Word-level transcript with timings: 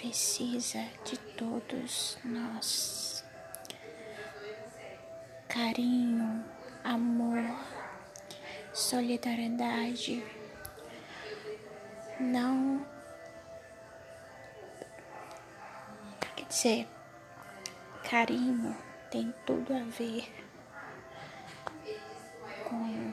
Precisa 0.00 0.82
de 1.04 1.18
todos 1.36 2.16
nós. 2.24 3.22
Carinho, 5.46 6.42
amor, 6.82 7.44
solidariedade. 8.72 10.24
Não 12.18 12.86
quer 16.34 16.46
dizer, 16.46 16.88
carinho 18.02 18.74
tem 19.10 19.34
tudo 19.44 19.74
a 19.74 19.84
ver 19.84 20.32
com 22.66 23.12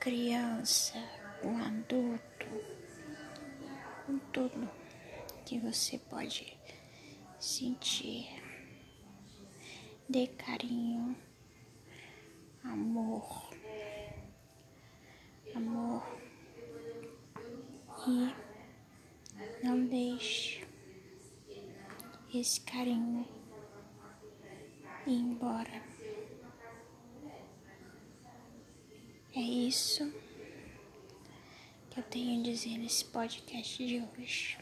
criança, 0.00 0.98
com 1.40 1.56
adulto, 1.56 2.46
com 4.04 4.18
tudo 4.32 4.81
que 5.52 5.58
você 5.58 5.98
pode 5.98 6.56
sentir 7.38 8.26
de 10.08 10.26
carinho, 10.28 11.14
amor, 12.64 13.50
amor 15.54 16.02
e 18.08 18.34
não 19.62 19.84
deixe 19.84 20.66
esse 22.32 22.58
carinho 22.62 23.28
ir 25.06 25.12
embora. 25.12 25.82
É 29.34 29.40
isso 29.40 30.10
que 31.90 32.00
eu 32.00 32.04
tenho 32.04 32.40
a 32.40 32.42
dizer 32.42 32.78
nesse 32.78 33.04
podcast 33.04 33.86
de 33.86 34.02
hoje. 34.02 34.61